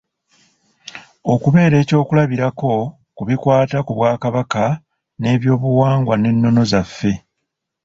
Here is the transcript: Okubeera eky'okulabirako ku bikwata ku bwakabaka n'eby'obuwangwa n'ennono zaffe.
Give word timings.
Okubeera 1.33 1.75
eky'okulabirako 1.79 2.73
ku 3.15 3.21
bikwata 3.27 3.77
ku 3.85 3.91
bwakabaka 3.97 4.63
n'eby'obuwangwa 5.19 6.15
n'ennono 6.17 6.61
zaffe. 6.71 7.13